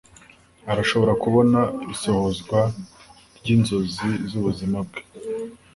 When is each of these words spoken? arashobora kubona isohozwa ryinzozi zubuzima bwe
arashobora 0.71 1.13
kubona 1.23 1.59
isohozwa 1.93 2.59
ryinzozi 3.37 4.07
zubuzima 4.29 4.77
bwe 4.87 5.01